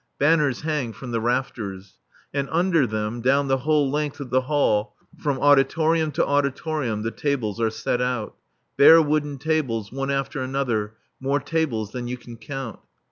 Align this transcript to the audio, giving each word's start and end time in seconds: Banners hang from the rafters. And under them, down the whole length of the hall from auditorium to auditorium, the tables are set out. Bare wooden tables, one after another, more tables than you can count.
Banners 0.17 0.61
hang 0.61 0.93
from 0.93 1.11
the 1.11 1.21
rafters. 1.21 1.99
And 2.33 2.49
under 2.51 2.87
them, 2.87 3.21
down 3.21 3.49
the 3.49 3.59
whole 3.59 3.91
length 3.91 4.19
of 4.19 4.31
the 4.31 4.41
hall 4.41 4.95
from 5.19 5.37
auditorium 5.39 6.11
to 6.13 6.25
auditorium, 6.25 7.03
the 7.03 7.11
tables 7.11 7.61
are 7.61 7.69
set 7.69 8.01
out. 8.01 8.35
Bare 8.77 8.99
wooden 8.99 9.37
tables, 9.37 9.91
one 9.91 10.09
after 10.09 10.41
another, 10.41 10.95
more 11.19 11.39
tables 11.39 11.91
than 11.91 12.07
you 12.07 12.17
can 12.17 12.35
count. 12.35 12.79